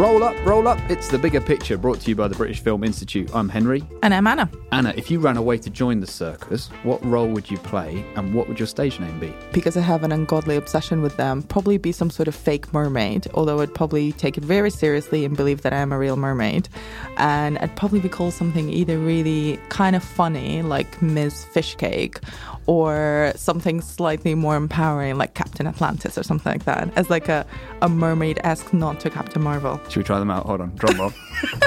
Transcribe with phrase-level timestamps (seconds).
[0.00, 0.78] Roll up, roll up.
[0.88, 3.30] It's the bigger picture brought to you by the British Film Institute.
[3.34, 3.82] I'm Henry.
[4.02, 4.50] And I'm Anna.
[4.72, 8.32] Anna, if you ran away to join the circus, what role would you play and
[8.32, 9.34] what would your stage name be?
[9.52, 13.26] Because I have an ungodly obsession with them, probably be some sort of fake mermaid,
[13.34, 16.70] although I'd probably take it very seriously and believe that I am a real mermaid.
[17.18, 21.44] And I'd probably be called something either really kind of funny, like Ms.
[21.52, 22.24] Fishcake,
[22.70, 27.44] or something slightly more empowering, like Captain Atlantis or something like that, as like a,
[27.82, 29.80] a mermaid esque nod to Captain Marvel.
[29.88, 30.46] Should we try them out?
[30.46, 31.12] Hold on, drum roll.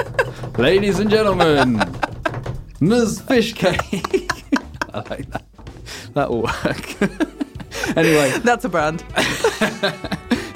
[0.56, 1.76] Ladies and gentlemen,
[2.80, 3.20] Ms.
[3.20, 4.30] Fishcake.
[4.94, 5.44] I like that.
[6.14, 7.02] That will work.
[7.98, 9.04] anyway, That's a brand.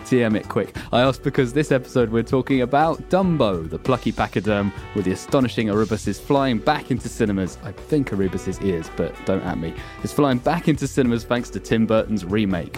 [0.09, 0.75] TM it quick.
[0.91, 5.69] I asked because this episode we're talking about Dumbo, the plucky pachyderm with the astonishing
[5.69, 7.59] Erebus flying back into cinemas.
[7.63, 9.75] I think Erebus's ears, but don't at me.
[10.03, 12.75] Is flying back into cinemas thanks to Tim Burton's remake.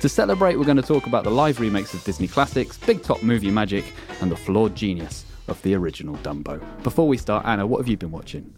[0.00, 3.22] To celebrate, we're going to talk about the live remakes of Disney classics, big top
[3.24, 6.62] movie magic, and the flawed genius of the original Dumbo.
[6.84, 8.54] Before we start, Anna, what have you been watching?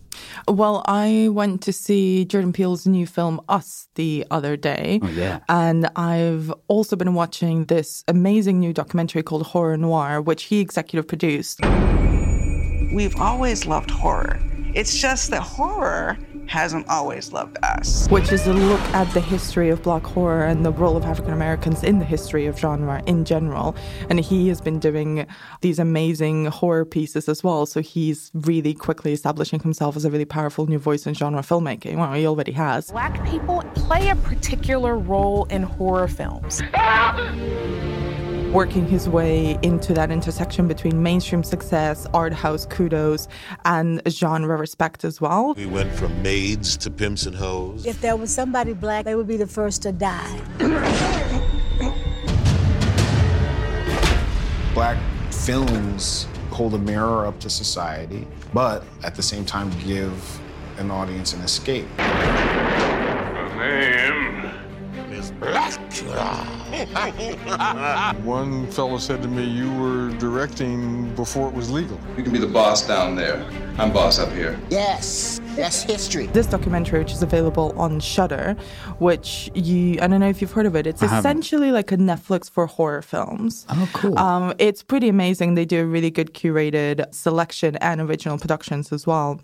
[0.49, 5.01] Well, I went to see Jordan Peele's new film Us the other day.
[5.03, 5.41] Oh, yeah.
[5.49, 11.09] And I've also been watching this amazing new documentary called Horror Noir, which he executive
[11.09, 11.61] produced.
[12.95, 14.41] We've always loved horror.
[14.75, 16.19] It's just that horror
[16.49, 18.07] hasn't always loved us.
[18.09, 21.33] Which is a look at the history of black horror and the role of African
[21.33, 23.77] Americans in the history of genre in general.
[24.09, 25.27] And he has been doing
[25.61, 27.67] these amazing horror pieces as well.
[27.67, 31.97] So he's really quickly establishing himself as a really powerful new voice in genre filmmaking.
[31.97, 32.91] Well, he already has.
[32.91, 36.63] Black people play a particular role in horror films.
[38.57, 43.29] Working his way into that intersection between mainstream success, art house kudos,
[43.67, 45.53] and genre respect as well.
[45.53, 47.85] We went from maids to pimps and hoes.
[47.85, 50.41] If there was somebody black, they would be the first to die.
[54.73, 54.97] Black
[55.31, 60.41] films hold a mirror up to society, but at the same time give
[60.79, 61.89] an audience an escape.
[63.59, 64.66] name
[65.43, 66.47] is Blackula.
[68.25, 71.99] One fellow said to me, You were directing before it was legal.
[72.17, 73.45] You can be the boss down there.
[73.79, 74.59] I'm boss up here.
[74.71, 76.29] Yes, that's history.
[76.29, 78.57] This documentary, which is available on Shudder,
[79.01, 80.87] which you I don't know if you've heard of it.
[80.87, 81.19] It's I haven't.
[81.41, 83.67] essentially like a Netflix for horror films.
[83.69, 84.19] Oh, cool.
[84.19, 85.57] Um, it's pretty amazing.
[85.57, 89.43] They do a really good curated selection and original productions as well.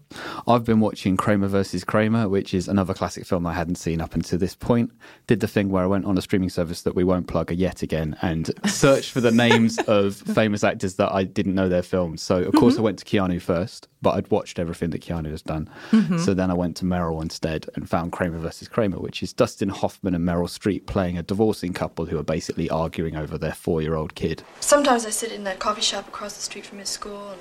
[0.48, 4.14] I've been watching Kramer versus Kramer, which is another classic film I hadn't seen up
[4.14, 4.92] until this point.
[5.26, 7.82] Did the thing where I went on a streaming service that we won't plug yet
[7.82, 12.22] again and searched for the names of famous actors that I didn't know their films.
[12.22, 15.42] So, of course, I went to Keanu first, but I'd watched everything that Keanu has
[15.42, 15.68] done.
[15.90, 16.18] Mm-hmm.
[16.18, 19.68] So then I went to Meryl instead and found Kramer versus Kramer, which is Dustin
[19.68, 23.82] Hoffman and Meryl Streep playing a divorcing couple who are basically arguing over their four
[23.82, 24.44] year old kid.
[24.60, 27.40] Sometimes I sit in that coffee shop across the street from his school and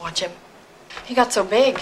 [0.00, 0.30] watch him.
[1.04, 1.80] He got so big.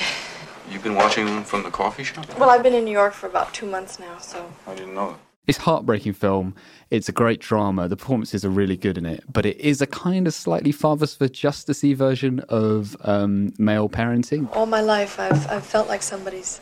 [0.70, 2.26] You've been watching him from the coffee shop?
[2.38, 4.52] Well, I've been in New York for about two months now, so.
[4.66, 5.25] I didn't know that.
[5.46, 6.56] It's a heartbreaking film.
[6.90, 7.86] It's a great drama.
[7.88, 11.14] The performances are really good in it, but it is a kind of slightly fathers
[11.14, 14.54] for justicey version of um, male parenting.
[14.56, 16.60] All my life, I've, I've felt like somebody's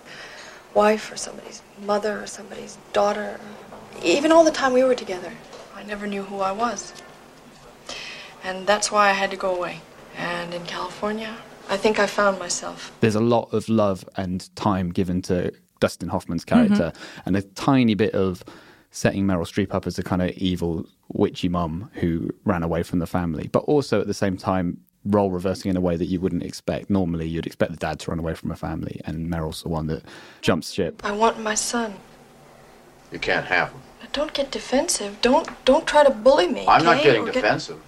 [0.75, 3.41] wife or somebody's mother or somebody's daughter.
[4.03, 5.33] Even all the time we were together,
[5.75, 6.93] I never knew who I was.
[8.43, 9.81] And that's why I had to go away.
[10.17, 11.37] And in California,
[11.71, 12.93] I think I found myself.
[13.01, 16.93] There's a lot of love and time given to Dustin Hoffman's character,
[17.27, 18.45] and a tiny bit of
[18.95, 23.01] setting Meryl Streep up as a kind of evil witchy mum who ran away from
[23.01, 26.21] the family, but also at the same time role reversing in a way that you
[26.21, 26.89] wouldn't expect.
[26.89, 29.89] Normally, you'd expect the dad to run away from a family, and Meryl's the one
[29.89, 30.05] that
[30.43, 31.03] jumps ship.
[31.05, 31.95] I want my son.
[33.11, 33.83] You can't have them.
[34.13, 35.21] Don't get defensive.
[35.23, 36.65] Don't don't try to bully me.
[36.69, 37.81] I'm not getting Or get- defensive.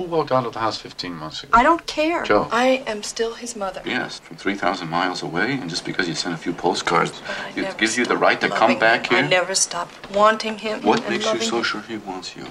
[0.00, 1.50] Who walked out of the house 15 months ago?
[1.52, 2.22] I don't care.
[2.22, 2.48] Joe.
[2.50, 3.82] I am still his mother.
[3.84, 7.20] Yes, from 3,000 miles away, and just because you sent a few postcards,
[7.54, 9.16] it gives you the right to come back him.
[9.18, 9.24] here?
[9.26, 10.80] I never stopped wanting him.
[10.80, 11.64] What and makes you so him.
[11.64, 12.46] sure he wants you?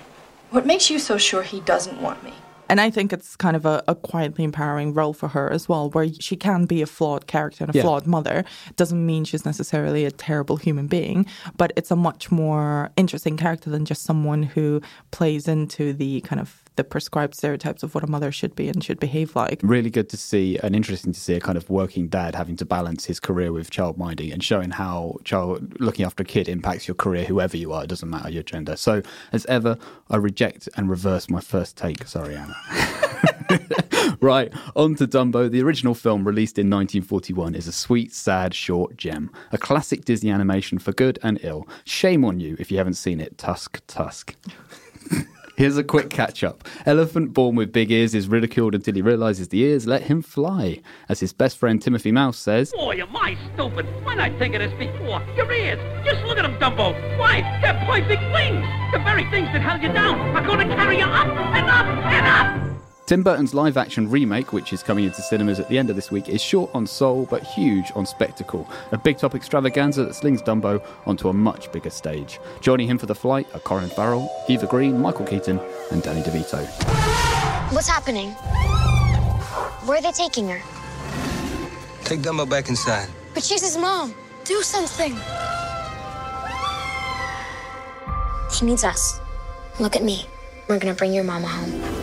[0.51, 2.33] What makes you so sure he doesn't want me?
[2.69, 5.89] And I think it's kind of a, a quietly empowering role for her as well,
[5.89, 7.81] where she can be a flawed character and a Yeah.
[7.81, 8.45] flawed mother.
[8.75, 11.25] Doesn't mean she's necessarily a terrible human being,
[11.57, 16.39] but it's a much more interesting character than just someone who plays into the kind
[16.39, 19.59] of the prescribed stereotypes of what a mother should be and should behave like.
[19.63, 22.65] Really good to see and interesting to see a kind of working dad having to
[22.65, 26.87] balance his career with child minding and showing how child looking after a kid impacts
[26.87, 27.83] your career, whoever you are.
[27.83, 28.77] It doesn't matter your gender.
[28.77, 29.01] So,
[29.33, 29.77] as ever,
[30.09, 32.07] I reject and reverse my first take.
[32.07, 32.55] Sorry, Anna.
[34.21, 35.51] right, on to Dumbo.
[35.51, 39.31] The original film, released in 1941, is a sweet, sad, short gem.
[39.51, 41.67] A classic Disney animation for good and ill.
[41.83, 43.37] Shame on you if you haven't seen it.
[43.37, 44.33] Tusk, Tusk.
[45.59, 46.63] Here's a quick catch up.
[46.85, 50.79] Elephant born with big ears is ridiculed until he realizes the ears let him fly.
[51.09, 53.85] As his best friend Timothy Mouse says, Boy, am I stupid.
[54.05, 55.21] Why not think of this before?
[55.35, 55.77] Your ears.
[56.05, 56.93] Just look at them, Dumbo.
[57.19, 57.41] Why?
[57.61, 58.65] They're perfect wings.
[58.93, 61.85] The very things that held you down are going to carry you up and up
[61.85, 62.68] and up.
[63.09, 66.11] Tim Burton's live action remake, which is coming into cinemas at the end of this
[66.11, 68.69] week, is short on soul but huge on spectacle.
[68.91, 72.39] A big top extravaganza that slings Dumbo onto a much bigger stage.
[72.61, 75.59] Joining him for the flight are Colin Farrell, Eva Green, Michael Keaton,
[75.89, 76.63] and Danny DeVito.
[77.73, 78.29] What's happening?
[79.87, 80.61] Where are they taking her?
[82.03, 83.09] Take Dumbo back inside.
[83.33, 84.13] But she's his mom.
[84.43, 85.17] Do something.
[88.53, 89.19] He needs us.
[89.79, 90.27] Look at me.
[90.67, 91.98] We're gonna bring your mama home.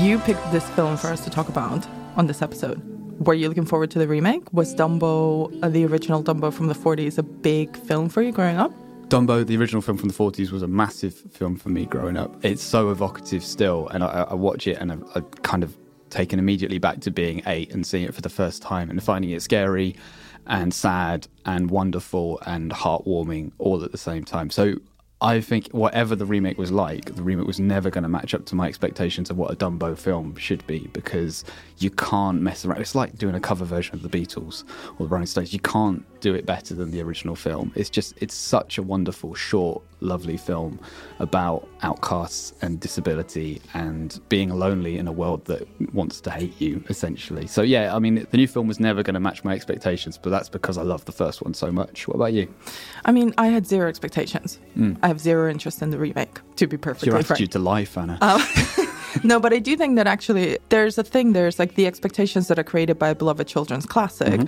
[0.00, 1.86] You picked this film for us to talk about
[2.16, 2.82] on this episode.
[3.24, 4.52] Were you looking forward to the remake?
[4.52, 8.56] Was Dumbo, uh, the original Dumbo from the 40s, a big film for you growing
[8.56, 8.72] up?
[9.08, 12.44] Dumbo, the original film from the 40s, was a massive film for me growing up.
[12.44, 15.76] It's so evocative still, and I, I watch it and I've, I've kind of
[16.10, 19.30] taken immediately back to being eight and seeing it for the first time and finding
[19.30, 19.96] it scary
[20.46, 24.50] and sad and wonderful and heartwarming all at the same time.
[24.50, 24.76] So
[25.20, 28.44] I think whatever the remake was like, the remake was never going to match up
[28.46, 31.44] to my expectations of what a Dumbo film should be because
[31.78, 32.80] you can't mess around.
[32.80, 34.64] It's like doing a cover version of the Beatles
[34.98, 35.52] or the Rolling Stones.
[35.52, 37.72] You can't do it better than the original film.
[37.74, 40.78] It's just, it's such a wonderful, short, lovely film
[41.18, 46.82] about outcasts and disability and being lonely in a world that wants to hate you,
[46.88, 47.46] essentially.
[47.46, 50.30] So, yeah, I mean, the new film was never going to match my expectations, but
[50.30, 52.06] that's because I love the first one so much.
[52.08, 52.52] What about you?
[53.04, 54.58] I mean, I had zero expectations.
[54.76, 54.98] Mm.
[55.02, 57.30] I have zero interest in the remake, to be perfectly Your frank.
[57.30, 58.18] attitude to life, Anna.
[58.20, 58.42] Um,
[59.22, 61.32] no, but I do think that actually there's a thing.
[61.32, 64.40] There's like the expectations that are created by a beloved children's classic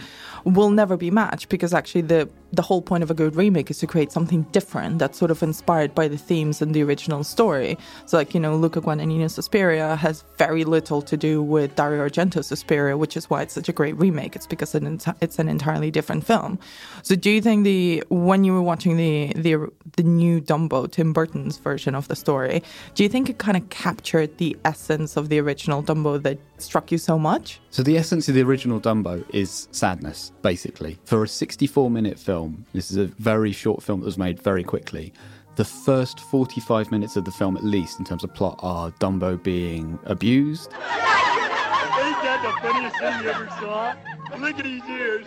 [0.44, 3.78] will never be matched because actually the the whole point of a good remake is
[3.78, 7.76] to create something different that's sort of inspired by the themes in the original story.
[8.06, 12.46] So like you know, Luca Guadagnino's Suspiria has very little to do with Dario Argento's
[12.46, 14.36] Suspiria, which is why it's such a great remake.
[14.36, 16.58] It's because it's an entirely different film.
[17.02, 21.12] So do you think the when you were watching the the the new Dumbo, Tim
[21.12, 22.62] Burton's version of the story,
[22.94, 26.90] do you think it kind of captured the essence of the original Dumbo that struck
[26.92, 27.60] you so much?
[27.70, 30.98] So the essence of the original Dumbo is sadness, basically.
[31.04, 34.64] For a 64 minute film, this is a very short film that was made very
[34.64, 35.12] quickly.
[35.56, 39.42] The first 45 minutes of the film, at least in terms of plot, are Dumbo
[39.42, 43.94] being abused, Ain't that the funniest thing you ever saw?
[44.38, 45.26] Look at his ears.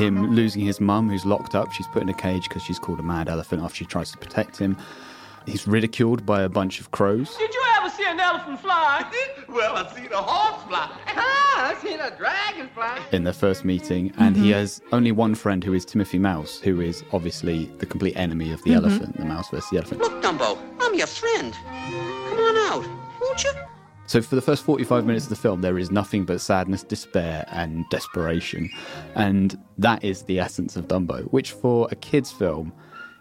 [0.00, 1.72] him losing his mum, who's locked up.
[1.72, 4.18] She's put in a cage because she's called a mad elephant after she tries to
[4.18, 4.76] protect him.
[5.46, 7.36] He's ridiculed by a bunch of crows.
[7.36, 9.04] Did you ever see an elephant fly?
[9.48, 10.90] well, I've seen a horse fly.
[11.56, 12.98] I've seen a dragon fly.
[13.12, 16.80] in their first meeting, and he has only one friend who is Timothy Mouse, who
[16.80, 18.76] is obviously the complete enemy of the Mhm.
[18.76, 20.00] elephant, the mouse versus the elephant.
[20.00, 21.52] Look, Dumbo, I'm your friend.
[21.54, 22.86] Come on out,
[23.20, 23.52] won't you?
[24.06, 27.44] So for the first 45 minutes of the film, there is nothing but sadness, despair,
[27.48, 28.68] and desperation.
[29.14, 32.72] And that is the essence of Dumbo, which for a kid's film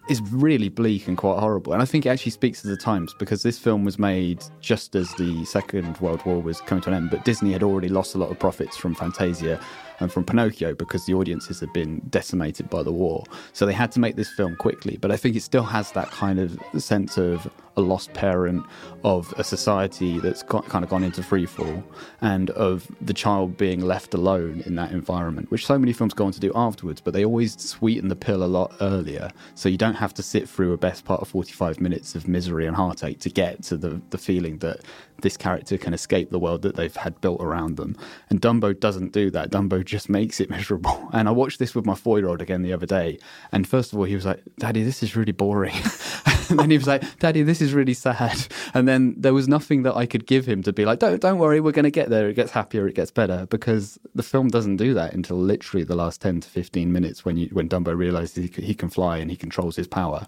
[0.10, 1.74] is really bleak and quite horrible.
[1.74, 4.96] And I think it actually speaks to the times because this film was made just
[4.96, 8.16] as the Second World War was coming to an end, but Disney had already lost
[8.16, 9.60] a lot of profits from Fantasia
[10.02, 13.24] and from Pinocchio because the audiences had been decimated by the war.
[13.54, 14.98] So they had to make this film quickly.
[15.00, 18.66] But I think it still has that kind of sense of a lost parent,
[19.04, 21.84] of a society that's got, kind of gone into freefall,
[22.22, 26.26] and of the child being left alone in that environment, which so many films go
[26.26, 27.00] on to do afterwards.
[27.02, 30.50] But they always sweeten the pill a lot earlier, so you don't have to sit
[30.50, 34.02] through a best part of 45 minutes of misery and heartache to get to the,
[34.10, 34.82] the feeling that
[35.22, 37.96] this character can escape the world that they've had built around them.
[38.30, 39.52] And Dumbo doesn't do that.
[39.52, 41.10] Dumbo just makes it miserable.
[41.14, 43.20] And I watched this with my four year old again the other day.
[43.52, 45.76] And first of all, he was like, Daddy, this is really boring.
[46.52, 49.84] and then he was like, "Daddy, this is really sad." And then there was nothing
[49.84, 52.10] that I could give him to be like, "Don't, don't worry, we're going to get
[52.10, 52.30] there.
[52.30, 55.96] It gets happier, it gets better." Because the film doesn't do that until literally the
[55.96, 59.32] last ten to fifteen minutes when you when Dumbo realizes he, he can fly and
[59.32, 60.28] he controls his power.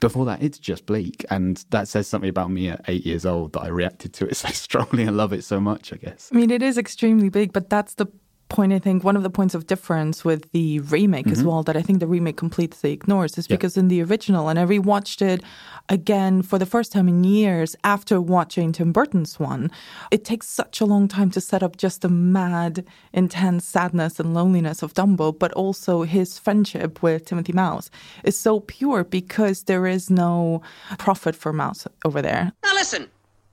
[0.00, 3.52] Before that, it's just bleak, and that says something about me at eight years old
[3.54, 5.92] that I reacted to it so strongly and love it so much.
[5.92, 6.30] I guess.
[6.32, 8.06] I mean, it is extremely big, but that's the
[8.52, 11.46] point I think one of the points of difference with the remake as Mhm.
[11.46, 13.56] well that I think the remake completely ignores is Yeah.
[13.56, 15.42] because in the original, and I rewatched it
[15.88, 19.70] again for the first time in years after watching Tim Burton's one,
[20.10, 24.34] it takes such a long time to set up just the mad, intense sadness and
[24.34, 27.90] loneliness of Dumbo, but also his friendship with Timothy Mouse
[28.22, 30.60] is so pure because there is no
[30.98, 32.52] profit for Mouse over there.
[32.64, 33.08] Now listen,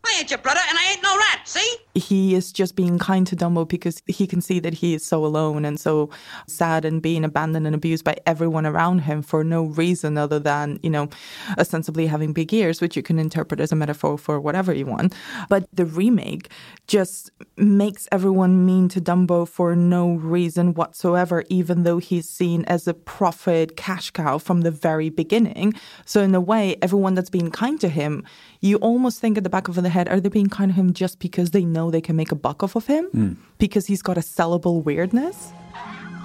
[0.05, 1.79] I ain't your brother and I ain't no rat, see?
[1.99, 5.25] he is just being kind to Dumbo because he can see that he is so
[5.25, 6.09] alone and so
[6.47, 10.79] sad and being abandoned and abused by everyone around him for no reason other than,
[10.83, 11.09] you know,
[11.57, 15.13] ostensibly having big ears, which you can interpret as a metaphor for whatever you want.
[15.49, 16.49] But the remake
[16.87, 22.87] just makes everyone mean to Dumbo for no reason whatsoever, even though he's seen as
[22.87, 25.73] a profit cash cow from the very beginning.
[26.05, 28.23] So, in a way, everyone that's been kind to him,
[28.61, 30.93] you almost think at the back of the head, are they being kind to him
[30.93, 33.05] just because they know they can make a buck off of him?
[33.05, 33.33] Hmm.
[33.57, 35.51] Because he's got a sellable weirdness?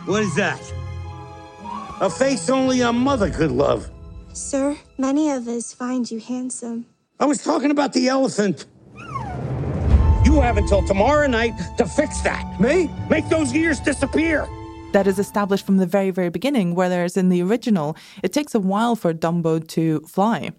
[0.06, 0.60] What is that?
[2.00, 3.88] A face only a mother could love.
[4.32, 6.86] Sir, many of us find you handsome.
[7.20, 8.66] I was talking about the elephant.
[10.24, 12.60] You have until tomorrow night to fix that.
[12.60, 12.90] Me?
[13.08, 14.48] Make those ears disappear.
[14.92, 18.60] that is established from the very, very beginning, whereas in the original, it takes a
[18.60, 20.50] while for Dumbo to fly.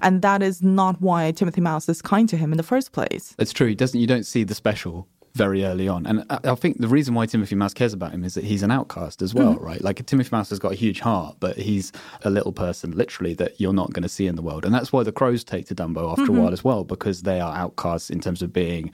[0.00, 3.34] And that is not why Timothy Mouse is kind to him in the first place.
[3.38, 3.68] It's true.
[3.68, 3.98] He doesn't.
[4.00, 7.26] You don't see the special very early on, and I, I think the reason why
[7.26, 9.60] Timothy Mouse cares about him is that he's an outcast as well, Mhm.
[9.60, 9.82] right?
[9.84, 11.92] Like Timothy Mouse has got a huge heart, but he's
[12.22, 14.94] a little person, literally, that you're not going to see in the world, and that's
[14.94, 16.38] why the crows take to Dumbo after Mhm.
[16.38, 18.90] a while as well, because they are outcasts in terms of being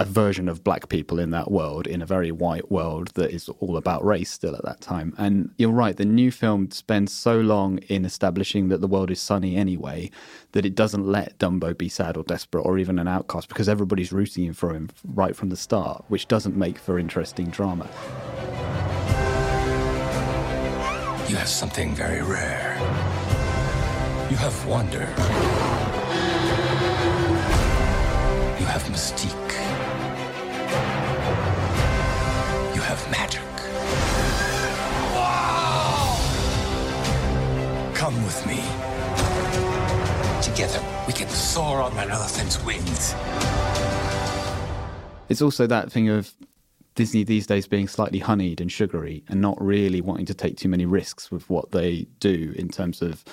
[0.00, 3.50] a version of black people in that world, in a very white world that is
[3.60, 5.14] all about race still at that time.
[5.18, 9.20] And you're right, the new film spends so long in establishing that the world is
[9.20, 10.10] sunny anyway
[10.52, 14.10] that it doesn't let Dumbo be sad or desperate or even an outcast because everybody's
[14.10, 17.86] rooting for him right from the start, which doesn't make for interesting drama.
[21.28, 22.74] You have something very rare.
[24.30, 25.00] You have wonder.
[28.58, 29.49] You have mystique.
[33.10, 33.42] Magic.
[37.94, 38.56] Come with me.
[40.42, 43.14] Together, we can soar on that elephant's wings.
[45.28, 46.32] It's also that thing of
[46.94, 50.68] Disney these days being slightly honeyed and sugary and not really wanting to take too
[50.68, 53.24] many risks with what they do in terms of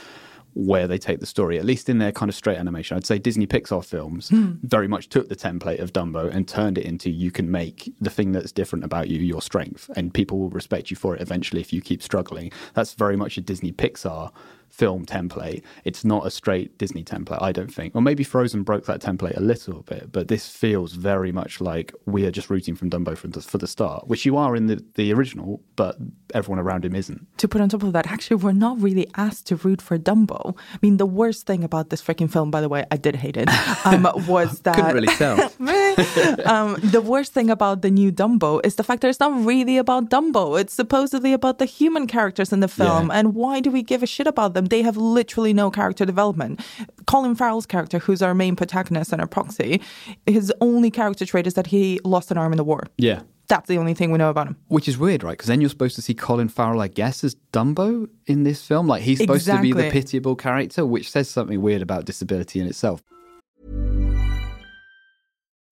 [0.59, 2.97] where they take the story, at least in their kind of straight animation.
[2.97, 4.53] I'd say Disney Pixar films Hmm.
[4.63, 8.09] very much took the template of Dumbo and turned it into you can make the
[8.09, 11.61] thing that's different about you your strength, and people will respect you for it eventually
[11.61, 12.51] if you keep struggling.
[12.73, 14.31] That's very much a Disney Pixar
[14.69, 15.63] film template.
[15.83, 17.95] It's not a straight Disney template, I don't think.
[17.95, 21.93] Or maybe Frozen broke that template a little bit, but this feels very much like
[22.05, 24.67] we are just rooting from Dumbo from the, for the start, which you are in
[24.67, 25.97] the, the original, but
[26.33, 27.25] everyone around him isn't.
[27.39, 30.57] To put on top of that, actually, we're not really asked to root for Dumbo.
[30.73, 33.37] I mean, the worst thing about this freaking film, by the way, I did hate
[33.37, 33.49] it,
[33.85, 34.75] um, was that.
[34.75, 35.39] Couldn't really tell.
[36.45, 39.77] um, the worst thing about the new Dumbo is the fact that it's not really
[39.77, 40.59] about Dumbo.
[40.59, 43.11] It's supposedly about the human characters in the film.
[43.11, 44.65] And why do we give a shit about them?
[44.65, 46.59] They have literally no character development.
[47.05, 49.81] Colin Farrell's character, who's our main protagonist and our proxy,
[50.25, 52.83] his only character trait is that he lost an arm in the war.
[52.97, 53.21] Yeah.
[53.47, 54.57] That's the only thing we know about him.
[54.67, 55.31] Which is weird, right?
[55.31, 58.87] Because then you're supposed to see Colin Farrell, I guess, as Dumbo in this film.
[58.87, 62.67] Like he's supposed to be the pitiable character, which says something weird about disability in
[62.67, 63.01] itself.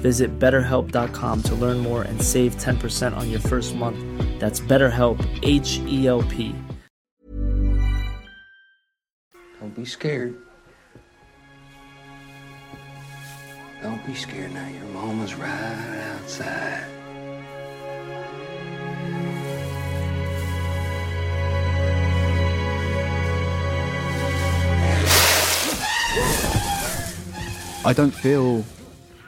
[0.00, 3.98] Visit betterhelp.com to learn more and save 10% on your first month.
[4.40, 6.54] That's BetterHelp, H E L P.
[9.60, 10.36] Don't be scared.
[13.82, 14.68] Don't be scared now.
[14.68, 16.86] Your mama's right outside.
[27.82, 28.64] I don't feel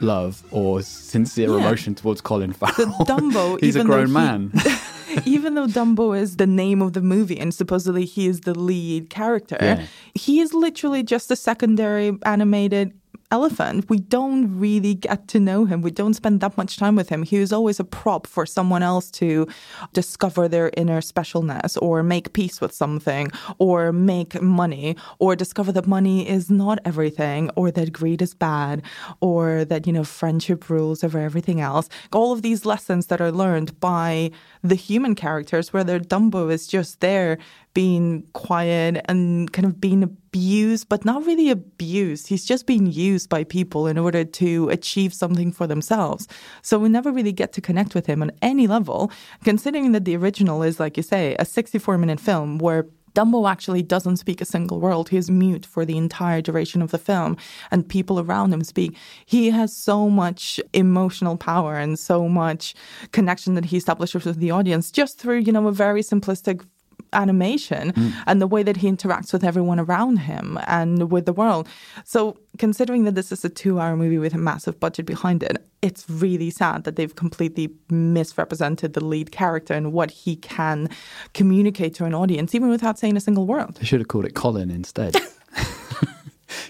[0.03, 1.57] love or sincere Yeah.
[1.57, 2.93] emotion towards Colin Farrell.
[3.07, 4.51] Dumbo, He's a even though grown he- man.
[5.25, 9.09] even though Dumbo is the name of the movie and supposedly he is the lead
[9.09, 9.85] character, Yeah.
[10.15, 12.93] he is literally just a secondary animated
[13.33, 13.89] elephant.
[13.89, 15.81] We don't really get to know him.
[15.81, 17.23] We don't spend that much time with him.
[17.23, 19.47] He was always a prop for someone else to
[19.91, 25.87] discover their inner specialness or make peace with something or make money or discover that
[25.87, 28.83] money is not everything or that greed is bad
[29.19, 31.89] or that, you know, friendship rules over everything else.
[32.11, 34.29] All of these lessons that are learned by
[34.61, 37.39] the human characters, whether Dumbo is just there
[37.73, 42.25] being quiet and kind of being abused, but not really abused.
[42.25, 46.27] He's just being used by people in order to achieve something for themselves.
[46.63, 49.11] So we never really get to connect with him on any level,
[49.43, 53.83] considering that the original is, like you say, a 64 minute film where Dumbo actually
[53.83, 55.09] doesn't speak a single word.
[55.09, 57.37] He is mute for the entire duration of the film,
[57.69, 58.97] and people around him speak.
[59.27, 62.73] He has so much emotional power and so much
[63.11, 66.65] connection that he establishes with the audience just through, you know, a very simplistic
[67.13, 68.13] animation mm.
[68.27, 71.67] and the way that he interacts with everyone around him and with the world.
[72.03, 75.57] So, considering that this is a two hour movie with a massive budget behind it,
[75.81, 80.89] it's really sad that they've completely misrepresented the lead character and what he can
[81.33, 83.75] communicate to an audience, even without saying a single word.
[83.75, 85.15] They should have called it Colin instead.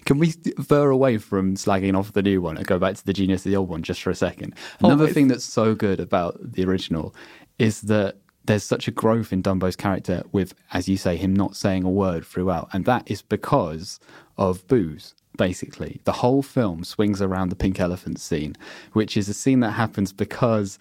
[0.06, 3.14] Can we veer away from slagging off the new one and go back to the
[3.14, 4.56] genius of the old one just for a second?
[4.80, 5.14] Another Always.
[5.14, 7.16] thing that's so good about the original
[7.60, 11.56] is that there's such a growth in Dumbo's character with, as you say, him not
[11.56, 12.70] saying a word throughout.
[12.74, 14.00] And that is because
[14.38, 16.02] of booze, basically.
[16.04, 18.56] The whole film swings around the pink elephant scene,
[18.92, 20.78] which is a scene that happens because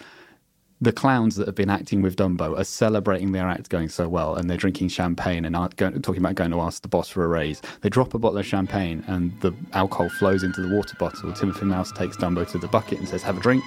[0.81, 4.35] the clowns that have been acting with Dumbo are celebrating their act going so well,
[4.35, 7.29] and they're drinking champagne and going, talking about going to ask the boss for a
[7.29, 7.63] raise.
[7.83, 11.33] They drop a bottle of champagne, and the alcohol flows into the water bottle.
[11.33, 13.63] Timothy Mouse takes Dumbo to the bucket and says, "Have a drink,"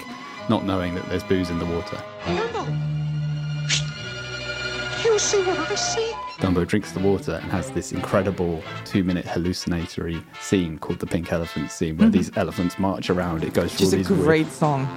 [0.50, 3.05] not knowing that there's booze in the water.
[5.06, 6.12] You see what I see?
[6.40, 11.72] Dumbo drinks the water and has this incredible two-minute hallucinatory scene called the Pink Elephant
[11.72, 12.14] scene, where Mhm.
[12.14, 13.44] these elephants march around.
[13.44, 14.88] It goes through Just all a these weird- great song.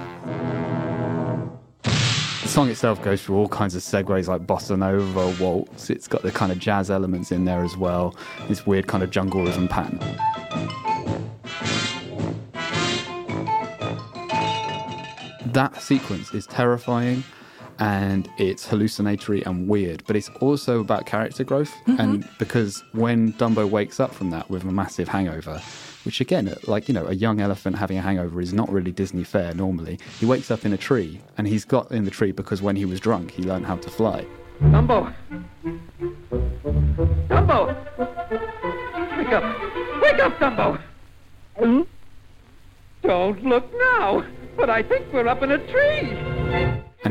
[1.83, 5.89] The song itself goes through all kinds of segues like bossa nova, waltz.
[5.89, 8.15] It's got the kind of jazz elements in there as well.
[8.49, 9.99] This weird kind of jungle rhythm pattern.
[15.53, 17.23] That sequence is terrifying
[17.79, 21.73] and it's hallucinatory and weird, but it's also about character growth.
[21.87, 25.61] And because when Dumbo wakes up from that with a massive hangover,
[26.03, 29.23] which again, like, you know, a young elephant having a hangover is not really Disney
[29.23, 32.61] fare normally, he wakes up in a tree and he's got in the tree because
[32.61, 34.25] when he was drunk, he learned how to fly.
[34.61, 35.13] Dumbo!
[37.29, 37.75] Dumbo!
[39.17, 40.01] Wake up!
[40.01, 40.81] Wake up, Dumbo!
[41.57, 41.81] Hmm?
[43.03, 44.25] Don't look now,
[44.57, 46.38] but I think we're up in a tree.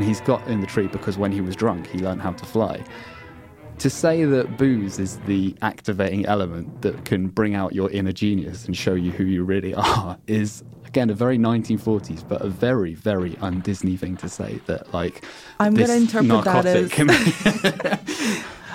[0.09, 2.83] He's got in the tree because when he was drunk, he learned how to fly.
[3.79, 8.65] To say that booze is the activating element that can bring out your inner genius
[8.65, 12.95] and show you who you really are is, again, a very 1940s, but a very,
[12.95, 15.25] very un Disney thing to say that, like,
[15.61, 16.91] I'm gonna interpret that as-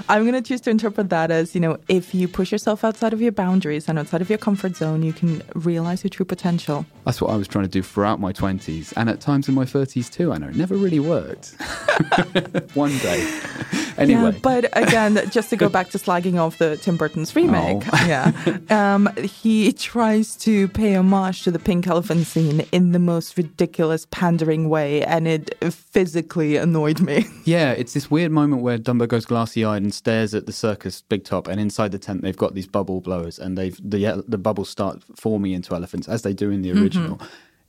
[0.09, 3.13] I'm going to choose to interpret that as, you know, if you push yourself outside
[3.13, 6.85] of your boundaries and outside of your comfort zone, you can realize your true potential.
[7.05, 9.65] That's what I was trying to do throughout my 20s and at times in my
[9.65, 10.47] 30s too, I know.
[10.47, 11.55] It never really worked.
[12.73, 13.41] One day.
[13.95, 14.31] Anyway.
[14.31, 18.05] Yeah, but again, just to go back to slagging off the Tim Burton's remake, Oh.
[18.07, 18.31] yeah,
[18.71, 24.07] um, he tries to pay homage to the pink elephant scene in the most ridiculous,
[24.09, 27.27] pandering way, and it physically annoyed me.
[27.45, 31.23] Yeah, it's this weird moment where Dumbo goes glassy-eyed and stares at the circus big
[31.23, 34.69] top, and inside the tent they've got these bubble blowers, and they've the the bubbles
[34.69, 36.81] start forming into elephants as they do in the Mhm.
[36.81, 37.21] original.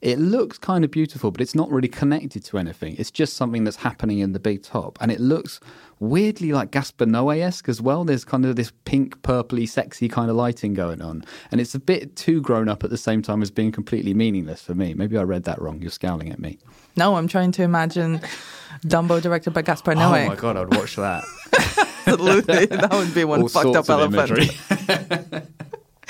[0.03, 2.95] it looks kind of beautiful, but it's not really connected to anything.
[2.99, 4.99] It's just something that's happening in the big top.
[5.01, 5.61] And it looks
[5.99, 8.05] weirdly like Gaspar Noé esque as well.
[8.05, 11.25] There's kind of this pink, purpley, sexy kind of lighting going on.
[11.51, 14.61] And it's a bit too grown up at the same time as being completely meaningless
[14.61, 14.93] for me.
[14.93, 15.81] Maybe I read that wrong.
[15.81, 16.59] You're scowling at me.
[16.97, 18.21] No, I'm trying to imagine
[18.87, 20.27] Dumbo directed by Gaspar Noé.
[20.27, 21.25] Oh my God, I'd watch that.
[22.14, 22.66] Absolutely.
[22.77, 25.48] That would be one All fucked up elephant.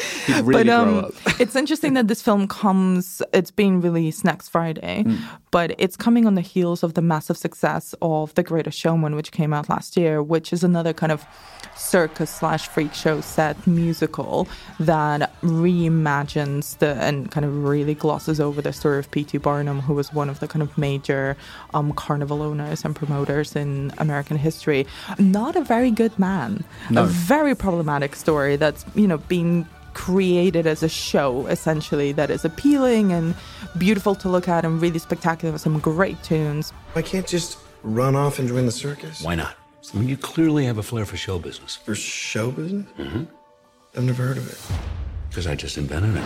[0.42, 3.22] really but um, it's interesting that this film comes.
[3.32, 5.18] It's being released next Friday, Mm.
[5.50, 9.32] but it's coming on the heels of the massive success of The Greatest Showman, which
[9.32, 11.24] came out last year, which is another kind of
[11.76, 14.46] circus slash freak show set musical
[14.78, 19.38] that reimagines the and kind of really glosses over the story of P.T.
[19.38, 21.36] Barnum, who was one of the kind of major
[21.74, 24.86] um, carnival owners and promoters in American history.
[25.18, 26.64] Not a very good man.
[26.90, 27.04] No.
[27.04, 32.44] A very problematic story that's you know being created as a show essentially that is
[32.44, 33.35] appealing and
[33.78, 36.72] beautiful to look at and really spectacular with some great tunes.
[36.94, 39.22] I can't just run off and join the circus.
[39.22, 39.57] Why not?
[39.92, 41.76] I mean, you clearly have a flair for show business.
[41.76, 42.87] For show business?
[42.98, 43.24] Mm-hmm.
[43.96, 44.61] I've never heard of it.
[45.28, 46.24] Because I just invented it.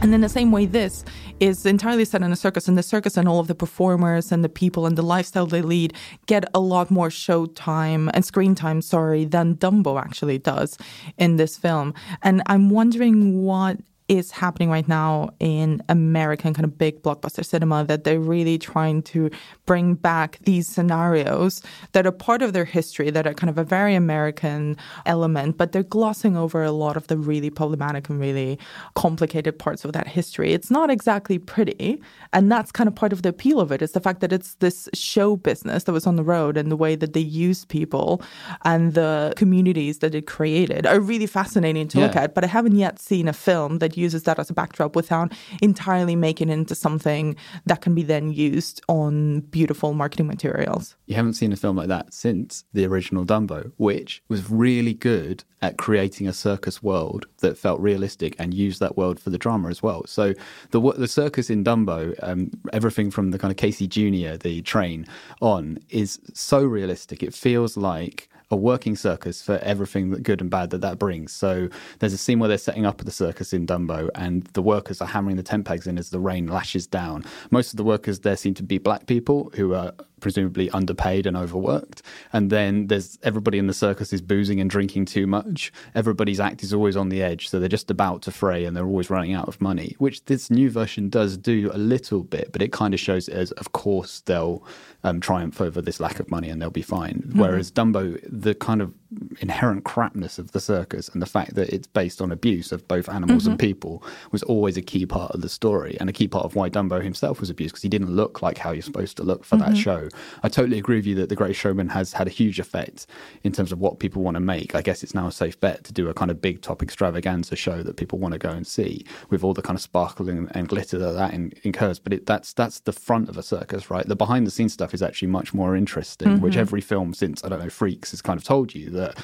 [0.00, 1.04] And in the same way, this
[1.40, 4.44] is entirely set in a circus, and the circus and all of the performers and
[4.44, 5.92] the people and the lifestyle they lead
[6.26, 10.78] get a lot more show time and screen time, sorry, than Dumbo actually does
[11.18, 11.94] in this film.
[12.22, 13.78] And I'm wondering what
[14.08, 19.02] is happening right now in American kind of big blockbuster cinema that they're really trying
[19.02, 19.30] to
[19.66, 23.64] bring back these scenarios that are part of their history, that are kind of a
[23.64, 28.58] very American element, but they're glossing over a lot of the really problematic and really
[28.94, 30.52] complicated parts of that history.
[30.52, 32.00] It's not exactly pretty.
[32.32, 33.82] And that's kind of part of the appeal of it.
[33.82, 36.70] it is the fact that it's this show business that was on the road and
[36.70, 38.22] the way that they use people
[38.64, 42.34] and the communities that it created are really fascinating to look at.
[42.34, 46.16] But I haven't yet seen a film that uses that as a backdrop without entirely
[46.16, 50.96] making it into something that can be then used on beautiful marketing materials.
[51.06, 55.44] You haven't seen a film like that since the original Dumbo, which was really good
[55.60, 59.68] at creating a circus world that felt realistic and used that world for the drama
[59.68, 60.06] as well.
[60.06, 60.34] So
[60.70, 65.06] the the circus in Dumbo, um, everything from the kind of Casey Junior, the train
[65.40, 67.22] on, is so realistic.
[67.22, 71.32] It feels like a working circus for everything that good and bad that that brings.
[71.32, 75.00] So there's a scene where they're setting up the circus in Dumbo, and the workers
[75.00, 77.24] are hammering the tent pegs in as the rain lashes down.
[77.50, 81.36] Most of the workers there seem to be black people who are presumably underpaid and
[81.36, 82.02] overworked.
[82.32, 85.72] And then there's everybody in the circus is boozing and drinking too much.
[85.94, 88.86] Everybody's act is always on the edge, so they're just about to fray and they're
[88.86, 92.62] always running out of money, which this new version does do a little bit, but
[92.62, 94.64] it kind of shows it as, of course, they'll
[95.04, 97.22] um, triumph over this lack of money and they'll be fine.
[97.26, 97.40] Mm-hmm.
[97.40, 98.92] Whereas Dumbo, the kind of
[99.40, 103.08] inherent crapness of the circus and the fact that it's based on abuse of both
[103.08, 103.60] animals and Mhm.
[103.60, 106.68] people was always a key part of the story and a key part of why
[106.68, 109.56] Dumbo himself was abused because he didn't look like how you're supposed to look for
[109.56, 109.76] that Mhm.
[109.76, 110.08] show.
[110.42, 113.06] I totally agree with you that The Great Showman has had a huge effect
[113.44, 114.74] in terms of what people want to make.
[114.74, 117.56] I guess it's now a safe bet to do a kind of big top extravaganza
[117.56, 120.54] show that people want to go and see with all the kind of sparkle and,
[120.54, 121.32] and glitter that that
[121.64, 121.98] incurs.
[121.98, 124.06] But it, that's that's the front of a circus, right?
[124.06, 126.58] The behind the scenes stuff is actually much more interesting, which Mhm.
[126.58, 129.16] every film since I don't know Freaks has kind of told you that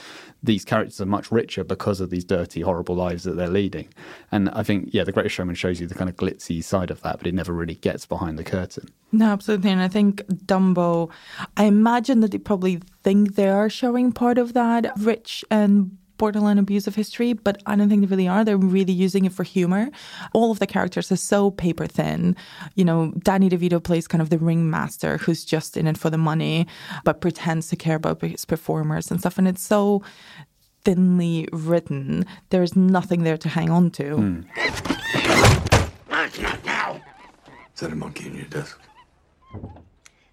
[0.43, 3.89] these characters are much richer because of these dirty, horrible lives that they're leading.
[4.31, 7.01] And I think yeah, The Greatest Showman shows you the kind of glitzy side of
[7.03, 8.89] that, but it never really gets behind the curtain.
[9.11, 9.71] No, absolutely.
[9.71, 11.11] And I think Dumbo,
[11.57, 16.59] I imagine that they probably think they are showing part of that rich and borderline
[16.59, 18.47] abusive history, but I don't think they really are.
[18.47, 19.91] They're really using it for humor.
[20.33, 22.35] All of the characters are so paper thin.
[22.77, 26.17] You know, Danny DeVito plays kind of the ringmaster who's just in it for the
[26.17, 26.67] money,
[27.05, 29.37] but pretends to care about his performers and stuff.
[29.37, 30.03] And it's so
[30.83, 32.25] thinly written.
[32.49, 34.17] There's nothing there to hang on to.
[34.17, 34.41] Hmm.
[37.75, 38.81] Is that a monkey in your desk?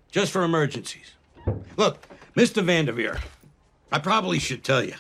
[0.10, 1.12] Just for emergencies.
[1.76, 2.64] Look, Mr.
[2.64, 3.20] Vandevere,
[3.92, 4.94] I probably should tell you.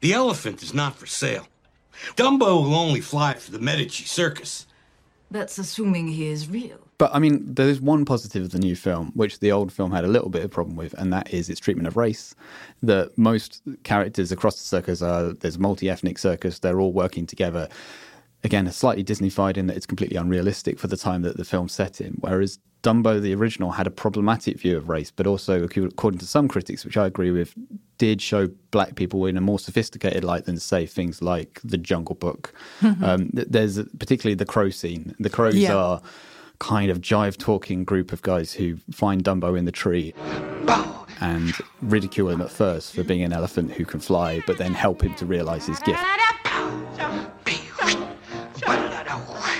[0.00, 1.48] The elephant is not for sale.
[2.16, 4.66] Dumbo will only fly for the Medici Circus.
[5.30, 6.78] That's assuming he is real.
[6.96, 10.04] But I mean, there's one positive of the new film, which the old film had
[10.04, 12.34] a little bit of problem with, and that is its treatment of race.
[12.82, 17.68] That most characters across the circus are there's a multi-ethnic circus; they're all working together.
[18.44, 21.72] Again, a slightly Disneyfied in that it's completely unrealistic for the time that the film's
[21.72, 22.16] set in.
[22.20, 26.46] Whereas Dumbo, the original, had a problematic view of race, but also, according to some
[26.48, 27.54] critics, which I agree with,
[27.98, 32.14] did show black people in a more sophisticated light than, say, things like The Jungle
[32.14, 32.54] Book.
[33.02, 35.14] um, th- there's particularly the crow scene.
[35.18, 35.74] The crows Yeah.
[35.74, 36.00] are
[36.60, 40.14] kind of jive talking group of guys who find Dumbo in the tree
[41.20, 45.02] and ridicule him at first for being an elephant who can fly, but then help
[45.02, 46.00] him to realize his gift.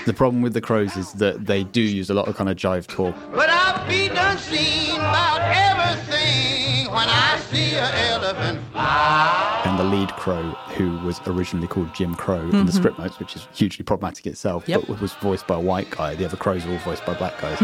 [0.09, 2.57] The problem with the crows is that they do use a lot of kind of
[2.57, 3.13] jive talk.
[3.31, 9.61] But I'll be done seen about everything when I see an elephant fly.
[9.65, 10.41] And the lead crow,
[10.75, 12.73] who was originally called Jim Crow in the Mhm.
[12.73, 14.85] script notes, which is hugely problematic itself, Yep.
[14.87, 16.15] but was voiced by a white guy.
[16.15, 17.59] The other crows are all voiced by black guys.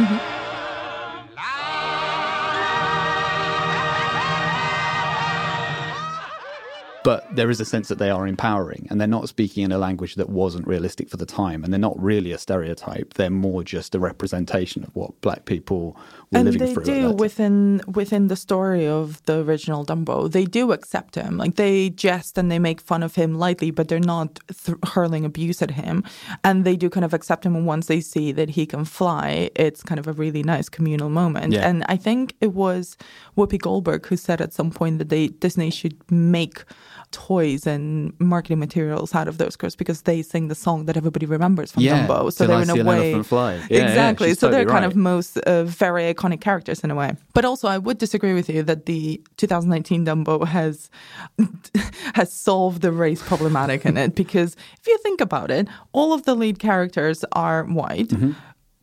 [7.03, 9.77] But there is a sense that they are empowering and they're not speaking in a
[9.77, 11.63] language that wasn't realistic for the time.
[11.63, 13.13] And they're not really a stereotype.
[13.15, 15.97] They're more just a representation of what black people
[16.31, 16.83] were and living they through.
[16.83, 20.31] do within within the story of the original Dumbo.
[20.31, 21.37] They do accept him.
[21.37, 25.25] Like they jest and they make fun of him lightly, but they're not th- hurling
[25.25, 26.03] abuse at him.
[26.43, 27.55] And they do kind of accept him.
[27.55, 31.09] And once they see that he can fly, it's kind of a really nice communal
[31.09, 31.53] moment.
[31.53, 31.67] Yeah.
[31.67, 32.97] And I think it was
[33.37, 36.63] Whoopi Goldberg who said at some point that they Disney should make
[37.11, 41.25] toys and marketing materials out of those crows because they sing the song that everybody
[41.25, 42.31] remembers from Yeah, Dumbo.
[42.31, 43.55] So they're I in a way Fly.
[43.55, 44.29] Yeah, yeah, exactly.
[44.29, 44.91] she's so they're totally kind right.
[44.91, 47.15] of most uh, very iconic characters in a way.
[47.33, 50.89] But also, I would disagree with you that the 2019 Dumbo has
[52.13, 56.23] has solved the race problematic in it because if you think about it, all of
[56.23, 58.11] the lead characters are white.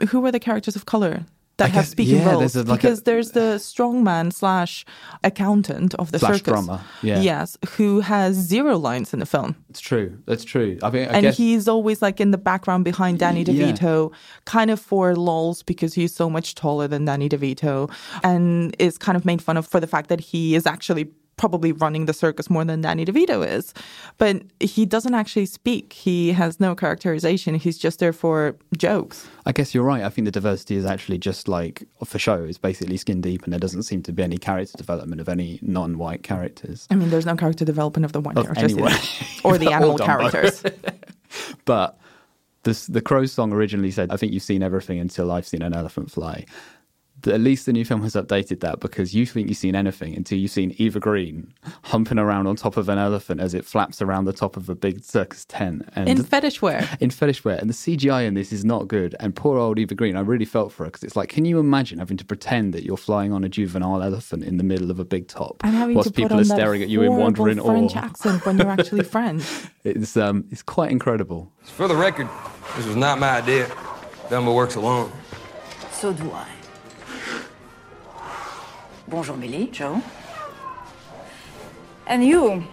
[0.08, 1.26] Who were the characters of color?
[1.58, 1.64] That.
[1.64, 4.84] I have guess- speaking yeah, roles there's a- like a- because there's the strongman slash
[5.22, 7.20] accountant of the Slash circus, drummer, yeah.
[7.20, 10.18] yes, who has zero lines in the film It's true.
[10.26, 10.78] That's true.
[10.82, 13.72] I mean, I and guess he's always like in the background behind Danny Yeah.
[13.72, 14.12] DeVito,
[14.44, 17.90] kind of for lols because he's so much taller than Danny DeVito,
[18.24, 21.72] and is kind of made fun of for the fact that he is actually probably
[21.72, 23.74] running the circus more than Danny DeVito is.
[24.18, 25.92] But he doesn't actually speak.
[25.92, 27.54] He has no characterization.
[27.54, 29.26] He's just there for jokes.
[29.46, 30.04] I guess you're right.
[30.04, 32.44] I think the diversity is actually just like for show.
[32.44, 35.58] It's basically skin deep, and there doesn't seem to be any character development of any
[35.62, 36.86] non-white characters.
[36.90, 38.92] I mean, there's no character development of the white Of characters anyone.
[39.44, 40.62] or the animal characters.
[41.64, 41.98] But
[42.64, 45.72] this, the Crow song originally said, "I think you've seen everything until I've seen an
[45.72, 46.44] elephant fly."
[47.22, 50.14] The- At least the new film has updated that because you think you've seen anything
[50.16, 51.52] until you've seen Eva Green
[51.84, 54.74] humping around on top of an elephant as it flaps around the top of a
[54.74, 55.82] big circus tent.
[55.94, 56.88] And in fetish wear.
[57.00, 57.56] in fetish wear.
[57.58, 59.14] And the CGI in this is not good.
[59.20, 61.58] And poor old Eva Green, I really felt for her because it's like, can you
[61.58, 64.98] imagine having to pretend that you're flying on a juvenile elephant in the middle of
[64.98, 67.48] a big top And having whilst to people are staring at you in horrible wonder
[67.48, 68.06] and French awe?
[68.06, 69.44] accent when you're actually French.
[69.84, 71.50] It's um, it's quite incredible.
[71.64, 72.28] For the record,
[72.76, 73.66] this was not my idea.
[74.28, 75.10] Dumbo works alone.
[75.90, 76.46] So do I.
[79.12, 80.00] Bonjour, Millie, Joe.
[82.06, 82.64] And you?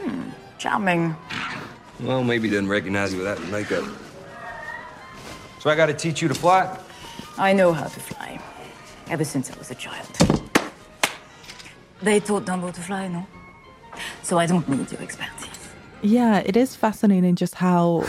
[0.00, 1.14] Hmm, charming.
[2.00, 3.84] Well, maybe he doesn't recognize you without the makeup.
[5.60, 6.78] So I gotta teach you to fly?
[7.36, 8.40] I know how to fly.
[9.10, 10.08] Ever since I was a child.
[12.00, 13.26] They taught Dumbo to fly, no?
[14.22, 15.68] So I don't need your expertise.
[16.00, 18.04] Yeah, it is fascinating just how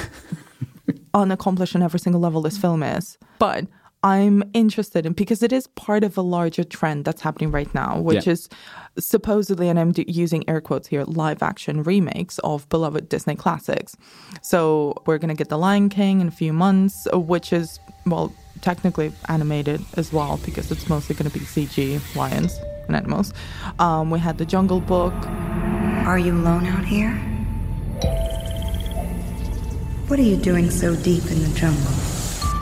[1.13, 3.17] unaccomplished on every single level this film is.
[3.39, 3.67] But
[4.03, 7.99] I'm interested in because it is part of a larger trend that's happening right now,
[7.99, 8.33] which Yeah.
[8.33, 8.47] is
[8.99, 13.95] supposedly, and I'm d- using air quotes here, live action remakes of beloved Disney classics.
[14.41, 18.31] So we're going to get The Lion King in a few months, which is, well,
[18.61, 23.33] technically animated as well because it's mostly going to be CG lions and animals.
[23.79, 25.13] Um, we had The Jungle Book.
[26.05, 27.11] Are you alone out here?
[30.07, 31.91] What are you doing so deep in the jungle?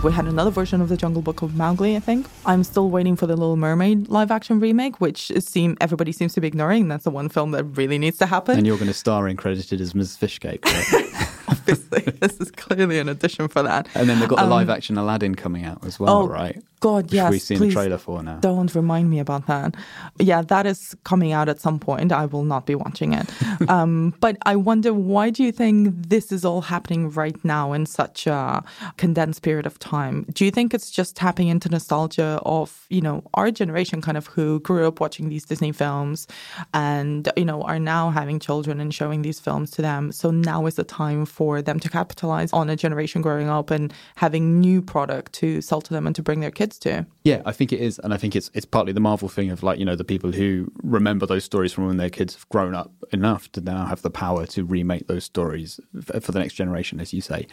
[0.03, 2.27] We had another version of the Jungle Book of Mowgli, I think.
[2.45, 6.41] I'm still waiting for the Little Mermaid live action remake, which seem everybody seems to
[6.41, 6.89] be ignoring.
[6.89, 8.55] That's the one film that really needs to happen.
[8.55, 10.15] And you're going to star in credited as Ms.
[10.15, 10.62] Fishcake.
[10.62, 11.25] correct?
[11.65, 13.88] this is clearly an addition for that.
[13.95, 16.62] and then they've got the Um, live action Aladdin coming out as well, oh, right?
[16.79, 17.31] God, yes.
[17.31, 18.38] we've seen please a trailer for now.
[18.38, 19.75] Don't remind me about that.
[20.19, 22.11] Yeah, that is coming out at some point.
[22.11, 23.27] I will not be watching it.
[23.69, 27.85] um, but I wonder why do you think this is all happening right now in
[27.85, 28.63] such a
[28.97, 30.25] condensed period of time?
[30.33, 34.27] Do you think it's just tapping into nostalgia of, you know, our generation kind of
[34.27, 36.27] who grew up watching these Disney films
[36.73, 40.11] and, you know, are now having children and showing these films to them.
[40.11, 43.93] So now is the time for them to capitalize on a generation growing up and
[44.17, 46.74] having new product to sell to them and to bring their kids
[47.23, 49.63] Yeah, I think it is, and I think it's it's partly the Marvel thing of
[49.63, 52.75] like you know the people who remember those stories from when their kids have grown
[52.75, 56.99] up enough to now have the power to remake those stories for the next generation,
[56.99, 57.47] as you say.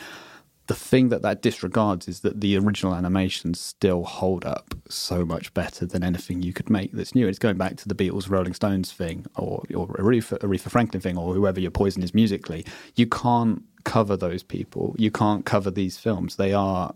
[0.69, 5.53] The thing that that disregards is that the original animations still hold up so much
[5.55, 7.27] better than anything you could make that's new.
[7.27, 11.19] It's going back to the Beatles, Rolling Stones thing, or or Aretha, Aretha Franklin thing,
[11.19, 12.65] or whoever your poison is musically.
[12.95, 14.95] You can't cover those people.
[14.99, 16.37] You can't cover these films.
[16.37, 16.95] They are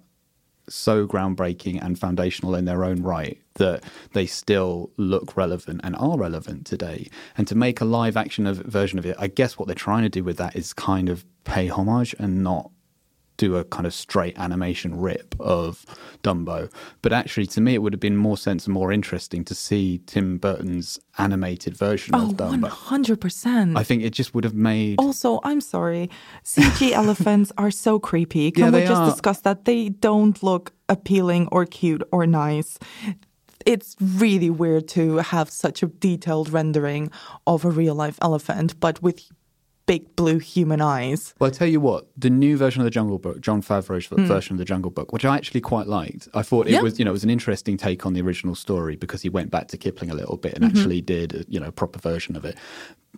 [0.69, 6.19] so groundbreaking and foundational in their own right that they still look relevant and are
[6.19, 7.09] relevant today.
[7.37, 10.03] And to make a live action of, version of it, I guess what they're trying
[10.03, 12.71] to do with that is kind of pay homage and not
[13.37, 15.85] do a kind of straight animation rip of
[16.23, 16.73] Dumbo.
[17.03, 20.01] But actually, to me, it would have been more sense and more interesting to see
[20.07, 22.69] Tim Burton's animated version Oh, of Dumbo.
[22.69, 23.77] 100%.
[23.77, 24.99] I think it just would have made.
[24.99, 26.11] Also, I'm sorry,
[26.45, 28.51] CG elephants are so creepy.
[28.51, 29.11] Can Yeah, we just are.
[29.11, 29.65] discuss that?
[29.65, 32.79] They don't look appealing or cute or nice.
[33.65, 37.11] It's really weird to have such a detailed rendering
[37.47, 39.29] of a real life elephant, but with
[39.87, 41.33] big blue human eyes.
[41.39, 44.27] Well, I tell you what, the new version of the Jungle Book, Jon Favreau's Mm.
[44.27, 46.29] version of the Jungle Book, which I actually quite liked.
[46.35, 46.83] I thought it Yeah.
[46.83, 49.51] was, you know, it was an interesting take on the original story because he went
[49.51, 50.77] back to Kipling a little bit and Mhm.
[50.77, 52.57] actually did, a, you know, a proper version of it.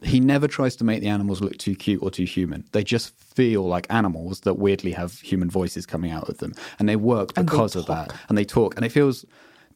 [0.02, 2.64] He never tries to make the animals look too cute or too human.
[2.72, 6.88] They just feel like animals that weirdly have human voices coming out of them, and
[6.88, 8.12] they work And they because of that.
[8.28, 9.24] And they talk, and it feels.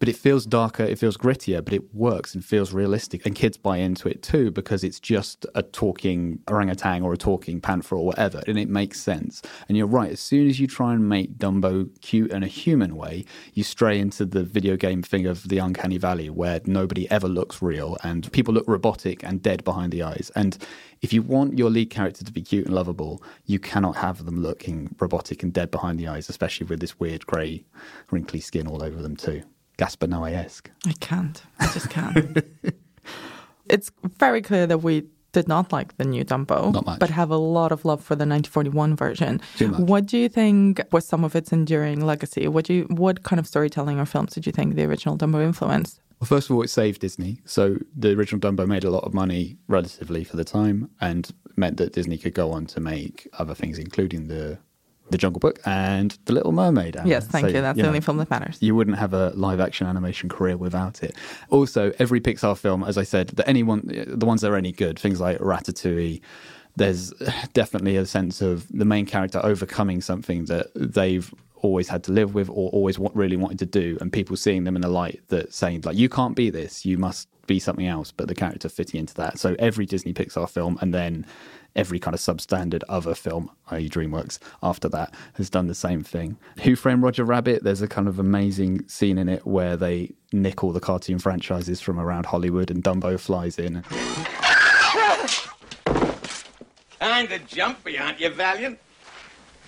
[0.03, 3.25] But it feels darker, it feels grittier, but it works and feels realistic.
[3.25, 7.61] And kids buy into it too because it's just a talking orangutan or a talking
[7.61, 9.43] panther or whatever, and it makes sense.
[9.69, 12.97] And you're right, as soon as you try and make Dumbo cute in a human
[12.97, 17.29] way, you stray into the video game thing of the uncanny valley where nobody ever
[17.29, 20.33] looks real and people look robotic and dead behind the eyes.
[20.35, 20.59] And
[21.01, 24.43] if you want your lead character to be cute and lovable, you cannot have them
[24.43, 27.63] looking robotic and dead behind the eyes, especially with this weird grey,
[28.11, 29.45] wrinkly skin all over them too.
[29.77, 30.71] Gaspar Noé esque.
[30.87, 31.43] I can't.
[31.61, 32.45] I just can't.
[33.69, 36.99] it's very clear that we did not like the new Dumbo, Not much.
[36.99, 39.41] but have a lot of love for the 1941 version.
[39.57, 39.81] Too much.
[39.81, 42.47] What do you think was some of its enduring legacy?
[42.49, 45.43] What do you, what kind of storytelling or films did you think the original Dumbo
[45.43, 46.01] influenced?
[46.21, 47.41] Well, first of all, it saved Disney.
[47.47, 51.79] So the original Dumbo made a lot of money relatively for the time and meant
[51.79, 54.59] that Disney could go on to make other things, including the
[55.13, 56.97] the Jungle Book and The Little Mermaid.
[56.97, 57.09] Anna.
[57.09, 57.61] Yes, thank So, you.
[57.61, 58.59] That's the know, only film that matters.
[58.61, 61.15] You wouldn't have a live action animation career without it.
[61.51, 64.99] Also, every Pixar film, as I said, that anyone, the ones that are any good,
[64.99, 66.21] things like Ratatouille,
[66.77, 67.11] there's
[67.53, 72.35] definitely a sense of the main character overcoming something that they've always had to live
[72.35, 75.21] with or always what really wanted to do, and people seeing them in a light
[75.29, 78.69] that saying like, you can't be this, you must be something else, but the character
[78.69, 79.39] fitting into that.
[79.39, 81.27] So every Disney Pixar film, and then
[81.75, 86.37] every kind of substandard other film, i.e., DreamWorks, after that has done the same thing.
[86.63, 87.65] Who Framed Roger Rabbit?
[87.65, 91.81] There's a kind of amazing scene in it where they nick all the cartoon franchises
[91.81, 93.85] from around Hollywood, and Dumbo flies in.
[97.01, 98.79] Kinda jumpy, aren't you, Valiant?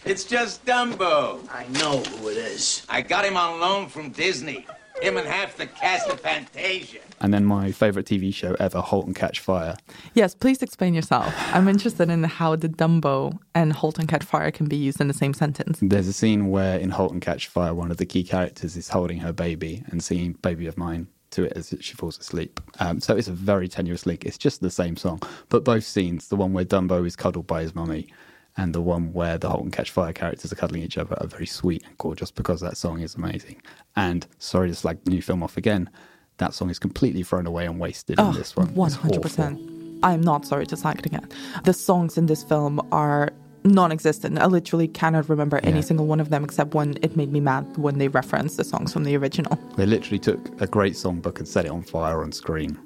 [0.05, 1.49] It's just Dumbo.
[1.51, 2.85] I know who it is.
[2.89, 4.67] I got him on loan from Disney.
[5.03, 6.99] Him and half the cast of Fantasia.
[7.21, 9.77] And then my favorite TV show ever, *Halt and Catch Fire*.
[10.15, 11.35] Yes, please explain yourself.
[11.53, 15.09] I'm interested in how the Dumbo and Halt and Catch Fire can be used in
[15.09, 15.79] the same sentence.
[15.83, 18.89] There's a scene where in *Halt and Catch Fire*, one of the key characters is
[18.91, 22.61] holding her baby and singing "Baby of Mine" to it as she falls asleep.
[22.79, 24.25] Um, so it's a very tenuous link.
[24.25, 27.63] It's just the same song, but both scenes, the one where Dumbo is cuddled by
[27.63, 28.07] his mummy
[28.57, 31.27] and the one where the Halt and Catch Fire characters are cuddling each other, are
[31.27, 33.61] very sweet and gorgeous because that song is amazing.
[33.97, 35.91] And sorry to slag the new film off again,
[36.39, 38.75] that song is completely thrown away and wasted in this one.
[38.75, 39.61] One hundred percent.
[40.03, 41.29] I'm not sorry to slag it again.
[41.65, 43.33] The songs in this film are
[43.65, 44.39] non-existent.
[44.39, 47.77] I literally cannot remember any single one of them except when it made me mad
[47.79, 49.59] when they referenced the songs from the original.
[49.77, 52.79] They literally took a great songbook and set it on fire on screen.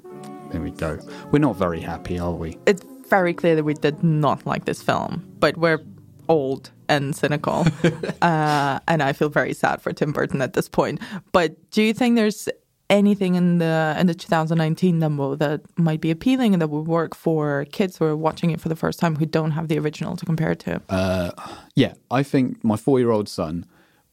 [0.51, 0.97] There we go.
[1.31, 2.57] We're not very happy, are we?
[2.65, 5.79] It's very clear that we did not like this film, but we're
[6.27, 7.65] old and cynical,
[8.21, 11.01] uh, and I feel very sad for Tim Burton at this point.
[11.31, 12.47] But do you think there's
[12.89, 17.15] anything in the in the 2019 Dumbo that might be appealing and that would work
[17.15, 20.15] for kids who are watching it for the first time who don't have the original
[20.15, 20.81] to compare it to?
[20.89, 21.31] Uh,
[21.75, 23.65] yeah, I think my four year old son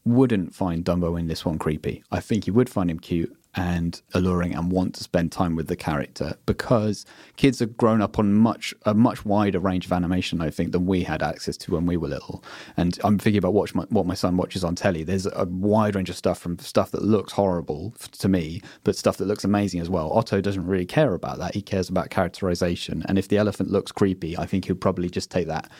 [0.05, 2.05] wouldn't find Dumbo in this one creepy.
[2.13, 5.67] I think he would find him cute and alluring and want to spend time with
[5.67, 10.43] the character because kids have grown up on much a much wider range of animation
[10.43, 12.45] I think than we had access to when we were little.
[12.77, 15.03] And I'm thinking about watch my, what my son watches on telly.
[15.05, 19.17] There's a wide range of stuff from stuff that looks horrible to me but stuff
[19.17, 20.13] that looks amazing as well.
[20.13, 21.55] Otto doesn't really care about that.
[21.55, 23.05] He cares about characterization.
[23.09, 25.71] And if the elephant looks creepy I think he'll probably just take that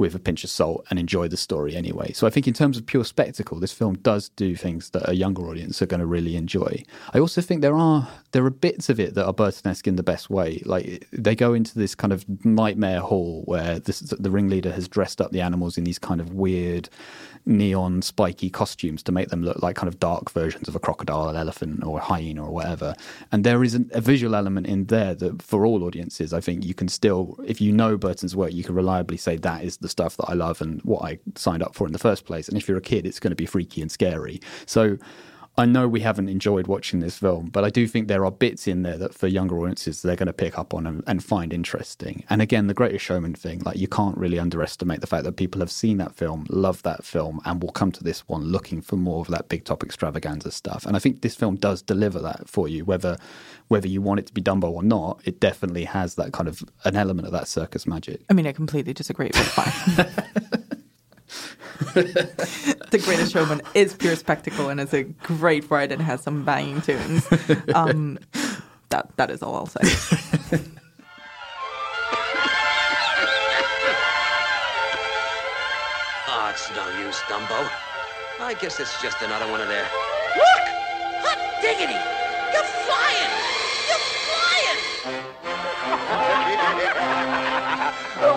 [0.00, 2.10] with a pinch of salt and enjoy the story anyway.
[2.12, 5.14] So I think in terms of pure spectacle, this film does do things that a
[5.14, 6.82] younger audience are going to really enjoy.
[7.12, 10.02] I also think there are there are bits of it that are Burtonesque in the
[10.02, 10.62] best way.
[10.64, 15.20] Like they go into this kind of nightmare hall where this, the ringleader has dressed
[15.20, 16.88] up the animals in these kind of weird
[17.46, 21.28] neon spiky costumes to make them look like kind of dark versions of a crocodile,
[21.28, 22.94] an elephant, or a hyena, or whatever.
[23.32, 26.64] And there is an, a visual element in there that, for all audiences, I think
[26.64, 29.88] you can still, if you know Burton's work, you can reliably say that is the
[29.90, 32.48] stuff that I love and what I signed up for in the first place.
[32.48, 34.40] And if you're a kid, it's going to be freaky and scary.
[34.66, 34.98] So
[35.60, 38.66] I know we haven't enjoyed watching this film, but I do think there are bits
[38.66, 41.52] in there that for younger audiences they're going to pick up on and, and, find
[41.52, 42.24] interesting.
[42.30, 45.60] And again, the Greatest Showman thing, like you can't really underestimate the fact that people
[45.60, 48.96] have seen that film, love that film, and will come to this one looking for
[48.96, 50.86] more of that big top extravaganza stuff.
[50.86, 53.18] And I think this film does deliver that for you, whether
[53.68, 55.20] whether you want it to be Dumbo or not.
[55.24, 58.22] It definitely has that kind of an element of that circus magic.
[58.28, 60.06] I mean, I completely disagree, but fine.
[61.94, 66.82] the Greatest Showman is pure spectacle and is a great ride and has some banging
[66.82, 67.26] tunes.
[67.74, 68.18] Um,
[68.90, 69.80] that that is all I'll say.
[76.28, 77.70] oh, it's no use, Dumbo.
[78.40, 79.84] I guess it's just another one of their.
[80.36, 80.64] Look!
[81.24, 81.94] Hot diggity!
[82.52, 83.32] You're flying!
[83.88, 84.80] You're flying!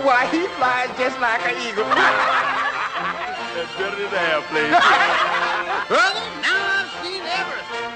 [0.06, 2.53] Why, he flies just like an eagle.
[3.64, 4.72] That's better than airplane.
[5.88, 7.92] Brother, now I've seen everything.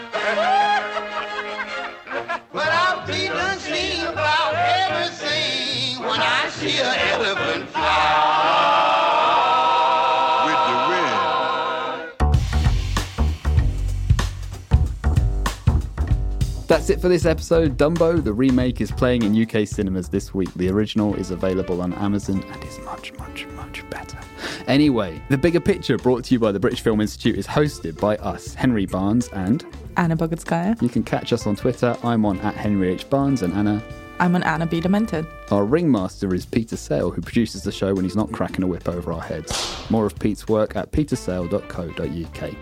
[2.53, 8.13] but I've seen unseen about everything when I see an elephant fly.
[16.67, 17.77] That's it for this episode.
[17.77, 20.53] Dumbo, the remake, is playing in UK cinemas this week.
[20.53, 23.56] The original is available on Amazon and is much, much, much better.
[24.67, 28.17] Anyway, The Bigger Picture, brought to you by the British Film Institute, is hosted by
[28.17, 29.65] us, Henry Barnes and
[29.95, 30.81] Anna Bogutskaya.
[30.81, 31.95] You can catch us on Twitter.
[32.03, 33.09] I'm on at Henry H.
[33.09, 33.81] Barnes and Anna.
[34.19, 34.81] I'm on Anna B.
[34.81, 35.25] Demented.
[35.51, 38.89] Our ringmaster is Peter Sale, who produces the show when he's not cracking a whip
[38.89, 39.89] over our heads.
[39.89, 42.53] More of Pete's work at petersale.co.uk.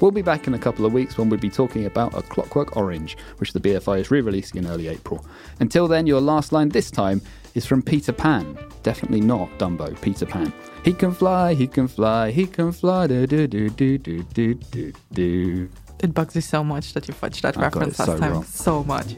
[0.00, 2.76] We'll be back in a couple of weeks when we'll be talking about A Clockwork
[2.76, 5.24] Orange, which the BFI is re releasing in early April.
[5.60, 7.22] Until then, your last line this time
[7.54, 8.58] is from Peter Pan.
[8.82, 10.52] Definitely not Dumbo, Peter Pan.
[10.84, 13.06] He can fly, he can fly, he can fly.
[13.06, 15.68] Do, do, do, do, do, do, do, do.
[16.02, 18.18] It bugs me so much that you fudged that I got reference it last so
[18.18, 18.32] time.
[18.32, 18.44] wrong.
[18.44, 19.16] So much.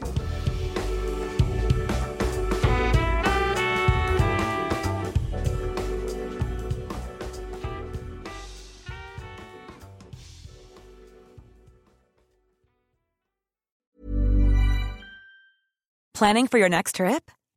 [16.13, 17.29] Planning for your next trip?